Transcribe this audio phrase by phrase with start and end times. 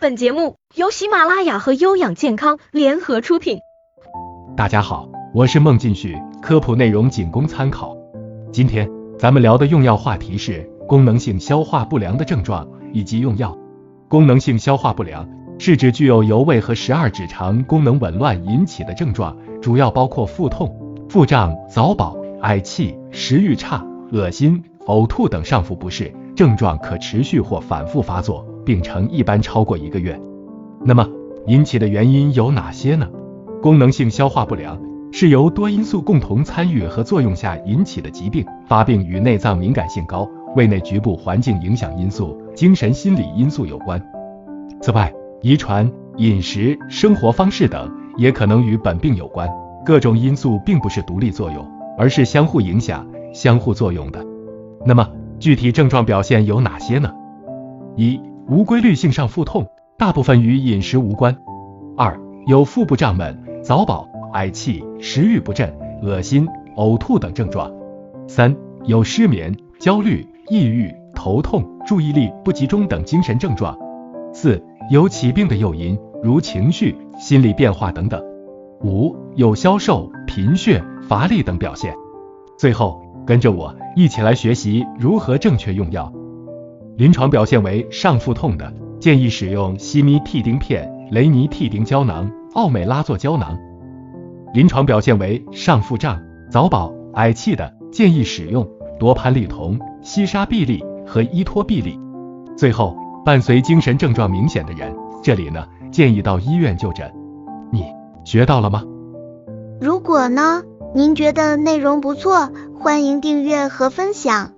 [0.00, 3.58] 本节目由喜马拉雅和优养健康联合出品。
[4.56, 7.94] 大家好，我是孟进旭，科普内容仅供参考。
[8.50, 13.54] 今天咱们聊的用药话题是功能性消化不良的症状以及用药。
[14.08, 15.28] 功能性消化不良
[15.58, 20.74] 是指具有由胃和十二指肠功能紊乱引起的症状，主要包括腹痛、
[21.10, 28.46] 腹胀、早饱、嗳气、食欲差、恶心、呕吐等上腹不适，症状可持续或反复发作。
[28.70, 30.16] 病程一般超过一个月。
[30.84, 31.04] 那么
[31.48, 33.08] 引起的原因有哪些呢？
[33.60, 44.00] 功能性消化不良是由多因素共同参与和作用下引起的疾病，发病与内脏敏感性高、胃内局部环境影响因素、精神心理因素有关。
[44.80, 45.12] 此外，
[45.42, 49.50] 遗传、饮食、生活方式等也可能与本病有关。
[49.84, 51.68] 各种因素并不是独立作用，
[51.98, 54.24] 而是相互影响、相互作用的。
[54.86, 55.10] 那么
[55.40, 57.12] 具体症状表现有哪些呢？
[57.96, 61.36] 一无规律性上腹痛，大部分与饮食无关。
[61.96, 67.70] 二、有腹部胀闷、早饱、嗳气、食欲不振、恶心、呕吐等症状。
[68.26, 73.76] 三、有失眠、焦虑、抑郁、头痛、注意力不集中等精神症状。
[74.32, 78.20] 四、有起病的诱因，如情绪、心理变化等等。
[78.82, 81.94] 五、有消瘦、贫血、乏力等表现。
[82.58, 86.10] 最后，跟着我一起来学习如何正确用药。
[87.00, 88.70] 临床表现为上腹痛的，
[89.00, 93.58] 建议使用西米替丁片、雷尼替丁胶囊、奥美拉唑胶囊。
[94.52, 96.20] 临床表现为上腹胀、
[96.50, 101.98] 早饱、嗳气的，建议使用多潘利酮、西沙必利和依托必利。
[102.54, 107.10] 最后，伴随精神症状明显的人，这里呢建议到医院就诊。
[107.72, 107.82] 你
[108.26, 108.84] 学到了吗？
[109.80, 110.64] 如果呢，
[110.94, 114.50] 您觉得内容不错，欢迎订阅和分享。